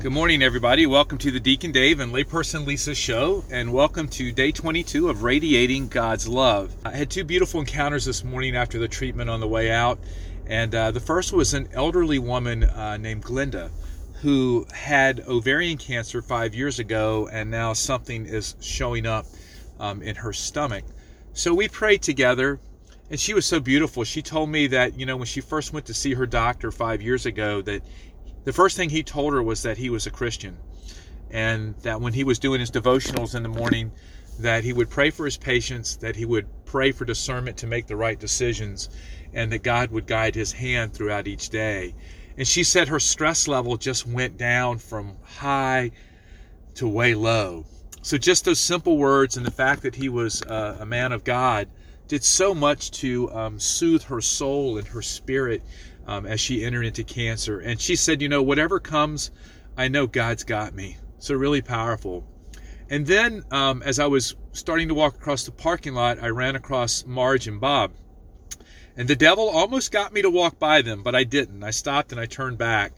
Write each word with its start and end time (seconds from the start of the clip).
Good 0.00 0.12
morning, 0.12 0.44
everybody. 0.44 0.86
Welcome 0.86 1.18
to 1.18 1.32
the 1.32 1.40
Deacon 1.40 1.72
Dave 1.72 1.98
and 1.98 2.12
Layperson 2.12 2.64
Lisa 2.64 2.94
show, 2.94 3.42
and 3.50 3.72
welcome 3.72 4.06
to 4.10 4.30
day 4.30 4.52
22 4.52 5.08
of 5.08 5.24
Radiating 5.24 5.88
God's 5.88 6.28
Love. 6.28 6.72
I 6.84 6.92
had 6.92 7.10
two 7.10 7.24
beautiful 7.24 7.58
encounters 7.58 8.04
this 8.04 8.22
morning 8.22 8.54
after 8.54 8.78
the 8.78 8.86
treatment 8.86 9.28
on 9.28 9.40
the 9.40 9.48
way 9.48 9.72
out, 9.72 9.98
and 10.46 10.72
uh, 10.72 10.92
the 10.92 11.00
first 11.00 11.32
was 11.32 11.52
an 11.52 11.68
elderly 11.72 12.20
woman 12.20 12.62
uh, 12.62 12.96
named 12.96 13.24
Glinda 13.24 13.72
who 14.22 14.68
had 14.72 15.18
ovarian 15.26 15.78
cancer 15.78 16.22
five 16.22 16.54
years 16.54 16.78
ago, 16.78 17.28
and 17.32 17.50
now 17.50 17.72
something 17.72 18.24
is 18.24 18.54
showing 18.60 19.04
up 19.04 19.26
um, 19.80 20.00
in 20.00 20.14
her 20.14 20.32
stomach. 20.32 20.84
So 21.32 21.52
we 21.52 21.66
prayed 21.66 22.02
together, 22.02 22.60
and 23.10 23.18
she 23.18 23.34
was 23.34 23.46
so 23.46 23.58
beautiful. 23.58 24.04
She 24.04 24.22
told 24.22 24.48
me 24.48 24.68
that, 24.68 24.96
you 24.96 25.06
know, 25.06 25.16
when 25.16 25.26
she 25.26 25.40
first 25.40 25.72
went 25.72 25.86
to 25.86 25.94
see 25.94 26.14
her 26.14 26.26
doctor 26.26 26.70
five 26.70 27.02
years 27.02 27.26
ago, 27.26 27.62
that 27.62 27.82
the 28.48 28.54
first 28.54 28.78
thing 28.78 28.88
he 28.88 29.02
told 29.02 29.34
her 29.34 29.42
was 29.42 29.62
that 29.64 29.76
he 29.76 29.90
was 29.90 30.06
a 30.06 30.10
Christian 30.10 30.56
and 31.30 31.74
that 31.82 32.00
when 32.00 32.14
he 32.14 32.24
was 32.24 32.38
doing 32.38 32.60
his 32.60 32.70
devotionals 32.70 33.34
in 33.34 33.42
the 33.42 33.48
morning 33.50 33.92
that 34.38 34.64
he 34.64 34.72
would 34.72 34.88
pray 34.88 35.10
for 35.10 35.26
his 35.26 35.36
patients 35.36 35.96
that 35.96 36.16
he 36.16 36.24
would 36.24 36.46
pray 36.64 36.90
for 36.90 37.04
discernment 37.04 37.58
to 37.58 37.66
make 37.66 37.86
the 37.86 37.94
right 37.94 38.18
decisions 38.18 38.88
and 39.34 39.52
that 39.52 39.62
God 39.62 39.90
would 39.90 40.06
guide 40.06 40.34
his 40.34 40.50
hand 40.50 40.94
throughout 40.94 41.26
each 41.26 41.50
day. 41.50 41.94
And 42.38 42.48
she 42.48 42.64
said 42.64 42.88
her 42.88 42.98
stress 42.98 43.48
level 43.48 43.76
just 43.76 44.06
went 44.06 44.38
down 44.38 44.78
from 44.78 45.16
high 45.24 45.90
to 46.76 46.88
way 46.88 47.14
low. 47.14 47.66
So 48.00 48.16
just 48.16 48.46
those 48.46 48.60
simple 48.60 48.96
words 48.96 49.36
and 49.36 49.44
the 49.44 49.50
fact 49.50 49.82
that 49.82 49.94
he 49.94 50.08
was 50.08 50.40
uh, 50.40 50.78
a 50.80 50.86
man 50.86 51.12
of 51.12 51.22
God 51.22 51.68
did 52.06 52.24
so 52.24 52.54
much 52.54 52.92
to 52.92 53.30
um, 53.32 53.60
soothe 53.60 54.04
her 54.04 54.22
soul 54.22 54.78
and 54.78 54.88
her 54.88 55.02
spirit 55.02 55.62
um, 56.08 56.26
as 56.26 56.40
she 56.40 56.64
entered 56.64 56.86
into 56.86 57.04
cancer. 57.04 57.60
And 57.60 57.80
she 57.80 57.94
said, 57.94 58.20
You 58.20 58.28
know, 58.28 58.42
whatever 58.42 58.80
comes, 58.80 59.30
I 59.76 59.86
know 59.86 60.06
God's 60.08 60.42
got 60.42 60.74
me. 60.74 60.96
So, 61.18 61.34
really 61.34 61.62
powerful. 61.62 62.26
And 62.90 63.06
then, 63.06 63.44
um, 63.50 63.82
as 63.82 63.98
I 63.98 64.06
was 64.06 64.34
starting 64.52 64.88
to 64.88 64.94
walk 64.94 65.14
across 65.14 65.44
the 65.44 65.52
parking 65.52 65.94
lot, 65.94 66.20
I 66.20 66.28
ran 66.28 66.56
across 66.56 67.04
Marge 67.06 67.46
and 67.46 67.60
Bob. 67.60 67.92
And 68.96 69.06
the 69.06 69.14
devil 69.14 69.48
almost 69.48 69.92
got 69.92 70.12
me 70.12 70.22
to 70.22 70.30
walk 70.30 70.58
by 70.58 70.82
them, 70.82 71.02
but 71.02 71.14
I 71.14 71.22
didn't. 71.22 71.62
I 71.62 71.70
stopped 71.70 72.10
and 72.10 72.20
I 72.20 72.26
turned 72.26 72.58
back. 72.58 72.92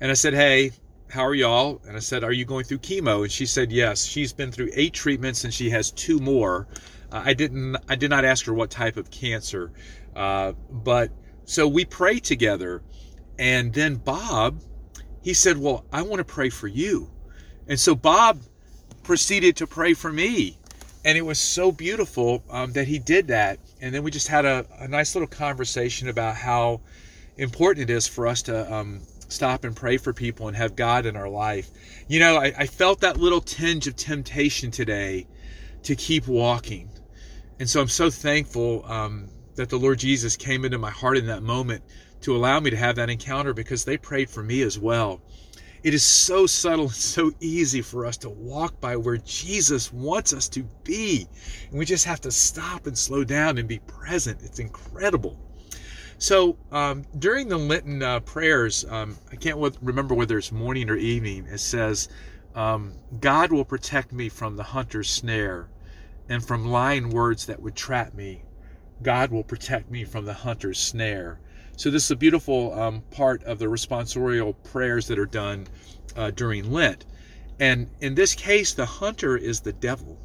And 0.00 0.10
I 0.10 0.14
said, 0.14 0.34
Hey, 0.34 0.72
how 1.08 1.24
are 1.24 1.34
y'all? 1.34 1.80
And 1.86 1.96
I 1.96 2.00
said, 2.00 2.24
Are 2.24 2.32
you 2.32 2.44
going 2.44 2.64
through 2.64 2.78
chemo? 2.78 3.22
And 3.22 3.30
she 3.30 3.46
said, 3.46 3.70
Yes. 3.70 4.04
She's 4.04 4.32
been 4.32 4.50
through 4.50 4.70
eight 4.74 4.92
treatments 4.92 5.44
and 5.44 5.54
she 5.54 5.70
has 5.70 5.92
two 5.92 6.18
more. 6.18 6.66
Uh, 7.12 7.22
I 7.24 7.34
didn't. 7.34 7.76
I 7.88 7.94
did 7.94 8.10
not 8.10 8.24
ask 8.24 8.44
her 8.46 8.54
what 8.54 8.70
type 8.70 8.96
of 8.96 9.10
cancer, 9.10 9.72
uh, 10.14 10.52
but 10.70 11.10
so 11.50 11.66
we 11.66 11.84
prayed 11.84 12.22
together. 12.22 12.80
And 13.36 13.74
then 13.74 13.96
Bob, 13.96 14.62
he 15.20 15.34
said, 15.34 15.58
Well, 15.58 15.84
I 15.92 16.02
want 16.02 16.18
to 16.18 16.24
pray 16.24 16.48
for 16.48 16.68
you. 16.68 17.10
And 17.66 17.78
so 17.78 17.96
Bob 17.96 18.40
proceeded 19.02 19.56
to 19.56 19.66
pray 19.66 19.94
for 19.94 20.12
me. 20.12 20.56
And 21.04 21.18
it 21.18 21.22
was 21.22 21.40
so 21.40 21.72
beautiful 21.72 22.44
um, 22.50 22.72
that 22.74 22.86
he 22.86 23.00
did 23.00 23.26
that. 23.28 23.58
And 23.80 23.92
then 23.92 24.04
we 24.04 24.12
just 24.12 24.28
had 24.28 24.44
a, 24.44 24.64
a, 24.78 24.86
nice 24.86 25.16
little 25.16 25.26
conversation 25.26 26.08
about 26.08 26.36
how 26.36 26.82
important 27.36 27.90
it 27.90 27.92
is 27.92 28.06
for 28.06 28.28
us 28.28 28.42
to 28.42 28.72
um, 28.72 29.00
stop 29.26 29.64
and 29.64 29.74
pray 29.74 29.96
for 29.96 30.12
people 30.12 30.46
and 30.46 30.56
have 30.56 30.76
God 30.76 31.04
in 31.04 31.16
our 31.16 31.28
life. 31.28 31.68
You 32.06 32.20
know, 32.20 32.36
I, 32.36 32.52
I 32.58 32.66
felt 32.68 33.00
that 33.00 33.16
little 33.16 33.40
tinge 33.40 33.88
of 33.88 33.96
temptation 33.96 34.70
today 34.70 35.26
to 35.82 35.96
keep 35.96 36.28
walking. 36.28 36.90
And 37.58 37.68
so 37.68 37.80
I'm 37.80 37.88
so 37.88 38.08
thankful 38.08 38.84
um, 38.86 39.28
that 39.60 39.68
the 39.68 39.78
Lord 39.78 39.98
Jesus 39.98 40.38
came 40.38 40.64
into 40.64 40.78
my 40.78 40.88
heart 40.88 41.18
in 41.18 41.26
that 41.26 41.42
moment 41.42 41.84
to 42.22 42.34
allow 42.34 42.60
me 42.60 42.70
to 42.70 42.76
have 42.78 42.96
that 42.96 43.10
encounter 43.10 43.52
because 43.52 43.84
they 43.84 43.98
prayed 43.98 44.30
for 44.30 44.42
me 44.42 44.62
as 44.62 44.78
well. 44.78 45.20
It 45.82 45.92
is 45.92 46.02
so 46.02 46.46
subtle 46.46 46.86
and 46.86 46.94
so 46.94 47.30
easy 47.40 47.82
for 47.82 48.06
us 48.06 48.16
to 48.18 48.30
walk 48.30 48.80
by 48.80 48.96
where 48.96 49.18
Jesus 49.18 49.92
wants 49.92 50.32
us 50.32 50.48
to 50.48 50.62
be. 50.82 51.28
And 51.68 51.78
we 51.78 51.84
just 51.84 52.06
have 52.06 52.22
to 52.22 52.30
stop 52.30 52.86
and 52.86 52.96
slow 52.96 53.22
down 53.22 53.58
and 53.58 53.68
be 53.68 53.80
present. 53.80 54.40
It's 54.42 54.60
incredible. 54.60 55.38
So 56.16 56.56
um, 56.72 57.04
during 57.18 57.48
the 57.48 57.58
Lenten 57.58 58.02
uh, 58.02 58.20
prayers, 58.20 58.86
um, 58.88 59.18
I 59.30 59.36
can't 59.36 59.76
remember 59.82 60.14
whether 60.14 60.38
it's 60.38 60.52
morning 60.52 60.88
or 60.88 60.96
evening, 60.96 61.46
it 61.50 61.60
says, 61.60 62.08
um, 62.54 62.94
God 63.20 63.52
will 63.52 63.66
protect 63.66 64.10
me 64.10 64.30
from 64.30 64.56
the 64.56 64.62
hunter's 64.62 65.10
snare 65.10 65.68
and 66.30 66.42
from 66.42 66.64
lying 66.64 67.10
words 67.10 67.44
that 67.44 67.60
would 67.60 67.76
trap 67.76 68.14
me. 68.14 68.42
God 69.02 69.30
will 69.30 69.44
protect 69.44 69.90
me 69.90 70.04
from 70.04 70.24
the 70.24 70.34
hunter's 70.34 70.78
snare. 70.78 71.38
So, 71.76 71.90
this 71.90 72.04
is 72.04 72.10
a 72.10 72.16
beautiful 72.16 72.78
um, 72.78 73.02
part 73.10 73.42
of 73.44 73.58
the 73.58 73.66
responsorial 73.66 74.54
prayers 74.64 75.06
that 75.06 75.18
are 75.18 75.26
done 75.26 75.66
uh, 76.14 76.30
during 76.30 76.70
Lent. 76.70 77.06
And 77.58 77.88
in 78.00 78.14
this 78.14 78.34
case, 78.34 78.74
the 78.74 78.86
hunter 78.86 79.36
is 79.36 79.60
the 79.60 79.72
devil. 79.72 80.18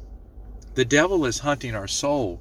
The 0.74 0.84
devil 0.84 1.24
is 1.24 1.38
hunting 1.38 1.74
our 1.74 1.88
soul, 1.88 2.40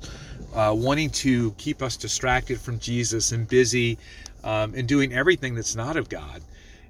uh, 0.53 0.73
wanting 0.77 1.09
to 1.11 1.51
keep 1.53 1.81
us 1.81 1.95
distracted 1.95 2.59
from 2.59 2.79
Jesus 2.79 3.31
and 3.31 3.47
busy 3.47 3.97
um, 4.43 4.73
and 4.75 4.87
doing 4.87 5.13
everything 5.13 5.55
that's 5.55 5.75
not 5.75 5.95
of 5.95 6.09
God. 6.09 6.41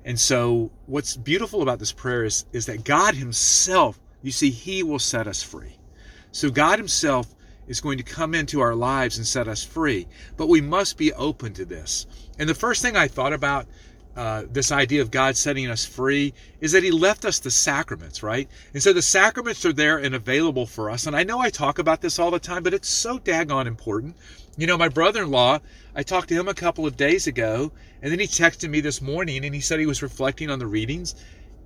And 0.04 0.20
so, 0.20 0.72
what's 0.88 1.16
beautiful 1.16 1.62
about 1.62 1.78
this 1.78 1.92
prayer 1.92 2.26
is, 2.26 2.46
is 2.54 2.66
that 2.66 2.84
God 2.84 3.14
Himself, 3.14 4.00
you 4.24 4.32
see, 4.32 4.50
He 4.50 4.82
will 4.82 5.00
set 5.00 5.28
us 5.28 5.44
free. 5.44 5.78
So, 6.32 6.50
God 6.50 6.80
Himself 6.80 7.35
is 7.68 7.82
going 7.82 7.98
to 7.98 8.04
come 8.04 8.36
into 8.36 8.60
our 8.62 8.76
lives 8.76 9.18
and 9.18 9.26
set 9.26 9.48
us 9.48 9.64
free. 9.64 10.08
But 10.38 10.50
we 10.50 10.62
must 10.62 10.98
be 10.98 11.14
open 11.14 11.54
to 11.54 11.66
this. 11.66 12.06
And 12.38 12.48
the 12.48 12.56
first 12.56 12.82
thing 12.82 12.96
I 12.96 13.08
thought 13.08 13.34
about 13.34 13.68
uh, 14.16 14.44
this 14.50 14.72
idea 14.72 15.02
of 15.02 15.12
God 15.12 15.36
setting 15.36 15.70
us 15.70 15.86
free 15.86 16.34
is 16.62 16.72
that 16.72 16.84
He 16.84 16.92
left 16.92 17.26
us 17.26 17.40
the 17.40 17.52
sacraments, 17.52 18.24
right? 18.24 18.48
And 18.74 18.82
so 18.82 18.94
the 18.94 19.02
sacraments 19.02 19.66
are 19.66 19.74
there 19.74 19.98
and 19.98 20.16
available 20.16 20.66
for 20.66 20.90
us. 20.90 21.06
And 21.06 21.16
I 21.16 21.24
know 21.24 21.40
I 21.40 21.50
talk 21.50 21.80
about 21.80 22.02
this 22.02 22.18
all 22.18 22.32
the 22.32 22.40
time, 22.40 22.64
but 22.64 22.74
it's 22.74 22.88
so 22.88 23.20
daggone 23.20 23.68
important. 23.68 24.16
You 24.58 24.68
know, 24.68 24.78
my 24.78 24.88
brother 24.88 25.24
in 25.24 25.32
law, 25.32 25.60
I 25.94 26.04
talked 26.04 26.30
to 26.30 26.34
him 26.34 26.48
a 26.48 26.54
couple 26.54 26.86
of 26.86 26.96
days 26.96 27.28
ago, 27.28 27.74
and 28.02 28.10
then 28.10 28.20
he 28.20 28.28
texted 28.28 28.70
me 28.70 28.80
this 28.80 29.02
morning 29.02 29.44
and 29.44 29.54
he 29.54 29.60
said 29.60 29.80
he 29.80 29.86
was 29.86 30.02
reflecting 30.02 30.50
on 30.50 30.60
the 30.60 30.68
readings 30.68 31.16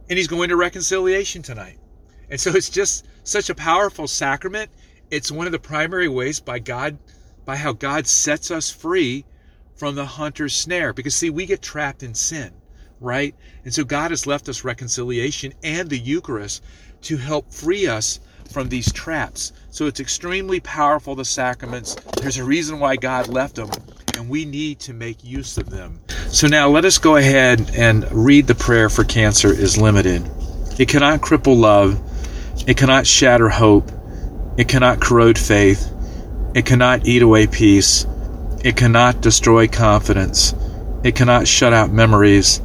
and 0.10 0.18
he's 0.18 0.28
going 0.28 0.50
to 0.50 0.56
reconciliation 0.56 1.42
tonight. 1.42 1.78
And 2.32 2.40
so 2.40 2.52
it's 2.52 2.70
just 2.70 3.06
such 3.24 3.50
a 3.50 3.56
powerful 3.56 4.08
sacrament 4.08 4.72
it's 5.12 5.32
one 5.32 5.46
of 5.46 5.52
the 5.52 5.60
primary 5.60 6.08
ways 6.08 6.40
by 6.40 6.60
God, 6.60 6.98
by 7.46 7.56
how 7.56 7.74
God 7.74 8.08
sets 8.08 8.52
us 8.52 8.70
free 8.70 9.26
from 9.76 9.96
the 9.96 10.06
hunter's 10.06 10.56
snare. 10.56 10.94
Because 10.94 11.16
see, 11.16 11.30
we 11.30 11.46
get 11.46 11.62
trapped 11.62 12.04
in 12.04 12.14
sin, 12.14 12.52
right? 13.00 13.36
And 13.64 13.74
so 13.74 13.84
God 13.84 14.12
has 14.12 14.28
left 14.28 14.50
us 14.50 14.64
reconciliation 14.64 15.54
and 15.64 15.90
the 15.90 15.98
Eucharist 15.98 16.64
to 17.04 17.18
help 17.18 17.52
free 17.52 17.88
us 17.88 18.20
from 18.52 18.70
these 18.70 18.92
traps. 18.92 19.54
So 19.70 19.86
it's 19.86 20.00
extremely 20.00 20.60
powerful, 20.60 21.16
the 21.16 21.26
sacraments. 21.26 21.96
There's 22.22 22.38
a 22.38 22.44
reason 22.44 22.80
why 22.80 22.96
God 22.96 23.28
left 23.28 23.56
them, 23.56 23.70
and 24.18 24.28
we 24.28 24.44
need 24.44 24.80
to 24.82 24.94
make 24.94 25.24
use 25.24 25.58
of 25.58 25.70
them. 25.70 26.00
So 26.30 26.48
now 26.48 26.68
let 26.68 26.84
us 26.86 26.98
go 26.98 27.16
ahead 27.16 27.72
and 27.76 28.12
read 28.12 28.48
the 28.48 28.56
prayer 28.56 28.90
for 28.90 29.04
cancer 29.04 29.54
is 29.54 29.78
limited. 29.78 30.30
It 30.80 30.90
cannot 30.90 31.22
cripple 31.22 31.58
love, 31.58 32.02
it 32.68 32.76
cannot 32.78 33.06
shatter 33.06 33.50
hope, 33.50 33.92
it 34.60 34.68
cannot 34.68 35.00
corrode 35.00 35.40
faith. 35.40 35.90
It 36.54 36.66
cannot 36.66 37.08
eat 37.08 37.22
away 37.22 37.48
peace. 37.48 38.06
It 38.62 38.76
cannot 38.76 39.22
destroy 39.22 39.70
confidence. 39.70 40.54
It 41.02 41.16
cannot 41.16 41.48
shut 41.48 41.72
out 41.72 41.92
memories. 41.92 42.62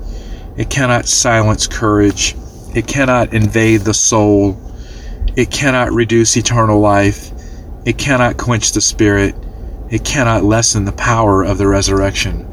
It 0.56 0.68
cannot 0.68 1.06
silence 1.06 1.68
courage. 1.68 2.34
It 2.74 2.88
cannot 2.88 3.32
invade 3.32 3.82
the 3.82 3.94
soul. 3.94 4.60
It 5.36 5.52
cannot 5.52 5.92
reduce 5.92 6.36
eternal 6.36 6.80
life. 6.80 7.30
It 7.84 7.96
cannot 7.96 8.38
quench 8.38 8.72
the 8.72 8.80
spirit. 8.80 9.36
It 9.88 10.04
cannot 10.04 10.42
lessen 10.42 10.86
the 10.86 10.92
power 10.92 11.44
of 11.44 11.58
the 11.58 11.68
resurrection. 11.68 12.44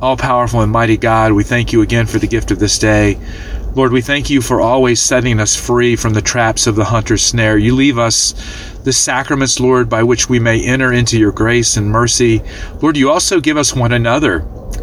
All 0.00 0.16
powerful 0.16 0.62
and 0.62 0.72
mighty 0.72 0.96
God, 0.96 1.32
we 1.32 1.44
thank 1.44 1.74
you 1.74 1.82
again 1.82 2.06
for 2.06 2.18
the 2.18 2.26
gift 2.26 2.50
of 2.50 2.58
this 2.58 2.78
day. 2.78 3.18
Lord, 3.74 3.92
we 3.92 4.00
thank 4.00 4.28
you 4.28 4.40
for 4.40 4.60
always 4.60 5.00
setting 5.00 5.38
us 5.38 5.54
free 5.54 5.94
from 5.94 6.14
the 6.14 6.22
traps 6.22 6.66
of 6.66 6.74
the 6.74 6.86
hunter's 6.86 7.22
snare. 7.22 7.56
You 7.56 7.74
leave 7.74 7.98
us 7.98 8.34
the 8.82 8.92
sacraments, 8.92 9.60
Lord, 9.60 9.88
by 9.88 10.02
which 10.02 10.28
we 10.28 10.40
may 10.40 10.64
enter 10.64 10.92
into 10.92 11.18
your 11.18 11.32
grace 11.32 11.76
and 11.76 11.88
mercy. 11.88 12.42
Lord, 12.80 12.96
you 12.96 13.10
also 13.10 13.40
give 13.40 13.56
us 13.56 13.76
one 13.76 13.92
another, 13.92 14.40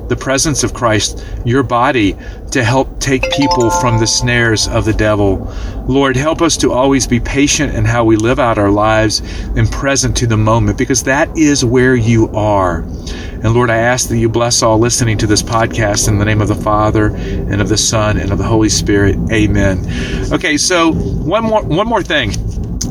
the 0.07 0.15
presence 0.15 0.63
of 0.63 0.73
Christ, 0.73 1.25
your 1.45 1.63
body, 1.63 2.15
to 2.51 2.63
help 2.63 2.99
take 2.99 3.23
people 3.31 3.69
from 3.69 3.99
the 3.99 4.07
snares 4.07 4.67
of 4.67 4.85
the 4.85 4.93
devil. 4.93 5.53
Lord, 5.87 6.15
help 6.15 6.41
us 6.41 6.57
to 6.57 6.71
always 6.71 7.05
be 7.07 7.19
patient 7.19 7.73
in 7.75 7.85
how 7.85 8.05
we 8.05 8.15
live 8.15 8.39
out 8.39 8.57
our 8.57 8.71
lives 8.71 9.21
and 9.55 9.69
present 9.71 10.15
to 10.17 10.27
the 10.27 10.37
moment, 10.37 10.77
because 10.77 11.03
that 11.03 11.35
is 11.37 11.65
where 11.65 11.95
you 11.95 12.29
are. 12.29 12.79
And 12.79 13.53
Lord, 13.53 13.69
I 13.69 13.77
ask 13.77 14.09
that 14.09 14.17
you 14.17 14.29
bless 14.29 14.63
all 14.63 14.79
listening 14.79 15.17
to 15.19 15.27
this 15.27 15.43
podcast 15.43 16.07
in 16.07 16.17
the 16.17 16.25
name 16.25 16.41
of 16.41 16.47
the 16.47 16.55
Father 16.55 17.15
and 17.15 17.61
of 17.61 17.69
the 17.69 17.77
Son 17.77 18.17
and 18.17 18.31
of 18.31 18.37
the 18.37 18.43
Holy 18.43 18.69
Spirit. 18.69 19.17
Amen. 19.31 19.85
Okay, 20.31 20.57
so 20.57 20.93
one 20.93 21.43
more 21.43 21.63
one 21.63 21.87
more 21.87 22.01
thing 22.01 22.31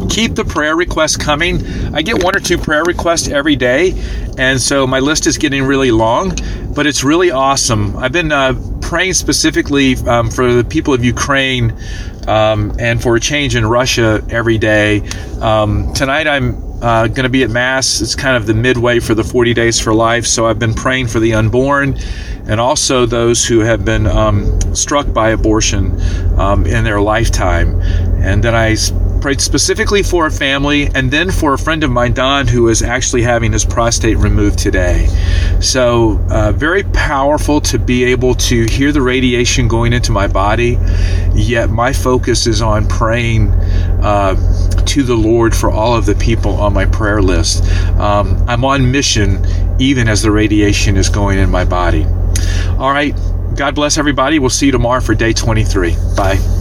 keep 0.08 0.34
the 0.34 0.44
prayer 0.44 0.76
requests 0.76 1.16
coming. 1.16 1.64
I 1.94 2.02
get 2.02 2.22
one 2.22 2.36
or 2.36 2.40
two 2.40 2.58
prayer 2.58 2.84
requests 2.84 3.28
every 3.28 3.56
day, 3.56 3.92
and 4.38 4.60
so 4.60 4.86
my 4.86 5.00
list 5.00 5.26
is 5.26 5.38
getting 5.38 5.64
really 5.64 5.90
long, 5.90 6.36
but 6.74 6.86
it's 6.86 7.04
really 7.04 7.30
awesome. 7.30 7.96
I've 7.96 8.12
been 8.12 8.32
uh, 8.32 8.54
praying 8.80 9.14
specifically 9.14 9.96
um, 10.06 10.30
for 10.30 10.52
the 10.52 10.64
people 10.64 10.94
of 10.94 11.04
Ukraine 11.04 11.76
um, 12.26 12.72
and 12.78 13.02
for 13.02 13.16
a 13.16 13.20
change 13.20 13.56
in 13.56 13.66
Russia 13.66 14.24
every 14.30 14.58
day. 14.58 15.00
Um, 15.40 15.92
tonight 15.94 16.26
I'm 16.26 16.62
uh, 16.82 17.06
going 17.06 17.24
to 17.24 17.28
be 17.28 17.42
at 17.42 17.50
Mass. 17.50 18.00
It's 18.00 18.14
kind 18.14 18.36
of 18.36 18.46
the 18.46 18.54
midway 18.54 19.00
for 19.00 19.14
the 19.14 19.24
40 19.24 19.54
Days 19.54 19.80
for 19.80 19.94
Life. 19.94 20.26
So 20.26 20.46
I've 20.46 20.58
been 20.58 20.74
praying 20.74 21.08
for 21.08 21.18
the 21.18 21.34
unborn 21.34 21.96
and 22.46 22.60
also 22.60 23.06
those 23.06 23.44
who 23.46 23.60
have 23.60 23.84
been 23.84 24.06
um, 24.06 24.60
struck 24.74 25.10
by 25.12 25.30
abortion 25.30 25.98
um, 26.38 26.66
in 26.66 26.84
their 26.84 27.00
lifetime. 27.00 27.80
And 28.22 28.44
then 28.44 28.54
I 28.54 28.74
prayed 29.24 29.40
specifically 29.40 30.02
for 30.02 30.26
a 30.26 30.30
family 30.30 30.86
and 30.94 31.10
then 31.10 31.30
for 31.30 31.54
a 31.54 31.58
friend 31.58 31.82
of 31.82 31.90
mine, 31.90 32.12
Don, 32.12 32.46
who 32.46 32.68
is 32.68 32.82
actually 32.82 33.22
having 33.22 33.52
his 33.52 33.64
prostate 33.64 34.18
removed 34.18 34.58
today. 34.58 35.06
So, 35.62 36.20
uh, 36.28 36.52
very 36.52 36.82
powerful 36.82 37.58
to 37.62 37.78
be 37.78 38.04
able 38.04 38.34
to 38.34 38.66
hear 38.66 38.92
the 38.92 39.00
radiation 39.00 39.66
going 39.66 39.94
into 39.94 40.12
my 40.12 40.26
body, 40.26 40.76
yet 41.32 41.70
my 41.70 41.90
focus 41.90 42.46
is 42.46 42.60
on 42.60 42.86
praying 42.86 43.48
uh, 44.02 44.34
to 44.84 45.02
the 45.02 45.16
Lord 45.16 45.56
for 45.56 45.70
all 45.70 45.96
of 45.96 46.04
the 46.04 46.16
people 46.16 46.60
on 46.60 46.74
my 46.74 46.84
prayer 46.84 47.22
list. 47.22 47.64
Um, 47.98 48.44
I'm 48.46 48.62
on 48.62 48.92
mission 48.92 49.42
even 49.80 50.06
as 50.06 50.20
the 50.20 50.32
radiation 50.32 50.98
is 50.98 51.08
going 51.08 51.38
in 51.38 51.48
my 51.48 51.64
body. 51.64 52.04
All 52.76 52.92
right. 52.92 53.14
God 53.56 53.74
bless 53.74 53.96
everybody. 53.96 54.38
We'll 54.38 54.50
see 54.50 54.66
you 54.66 54.72
tomorrow 54.72 55.00
for 55.00 55.14
day 55.14 55.32
23. 55.32 55.96
Bye. 56.14 56.53